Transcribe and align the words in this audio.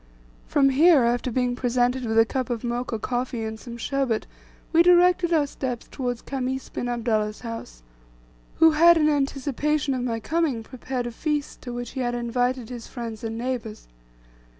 From 0.47 0.69
here, 0.69 1.03
after 1.03 1.29
being 1.31 1.55
presented 1.55 2.05
with 2.05 2.17
a 2.17 2.25
cup 2.25 2.49
of 2.49 2.63
Mocha 2.63 2.97
coffee, 2.97 3.43
and 3.43 3.59
some 3.59 3.77
sherbet, 3.77 4.25
we 4.73 4.81
directed 4.81 5.31
our 5.31 5.45
steps 5.45 5.87
towards 5.91 6.23
Khamis 6.23 6.69
bin 6.69 6.87
Abdullah's 6.89 7.41
house, 7.41 7.83
who 8.55 8.71
had, 8.71 8.97
in 8.97 9.07
anticipation 9.09 9.93
of 9.93 10.01
my 10.01 10.19
coming, 10.19 10.63
prepared 10.63 11.05
a 11.05 11.11
feast 11.11 11.61
to 11.61 11.71
which 11.71 11.91
he 11.91 11.99
had 11.99 12.15
invited 12.15 12.69
his 12.69 12.87
friends 12.87 13.23
and 13.23 13.37
neighbours. 13.37 13.87